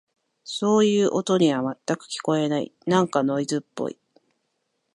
[0.57, 2.73] そういう音には、全く聞こえない。
[2.87, 3.99] なんかノイズっぽい。